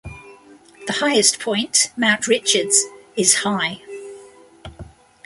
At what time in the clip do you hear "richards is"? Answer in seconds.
2.25-3.35